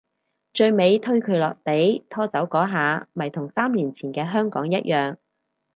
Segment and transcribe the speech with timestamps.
[0.51, 5.17] 最尾推佢落地拖走嗰下咪同三年前嘅香港一樣